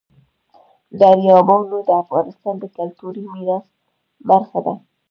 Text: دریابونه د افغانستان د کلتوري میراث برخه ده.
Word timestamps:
دریابونه 1.01 1.77
د 1.87 1.89
افغانستان 2.03 2.55
د 2.59 2.63
کلتوري 2.77 3.23
میراث 3.33 3.65
برخه 4.29 4.59
ده. 4.65 4.73